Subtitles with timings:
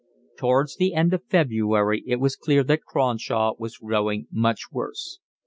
[0.35, 5.19] Towards the end of February it was clear that Cronshaw was growing much worse.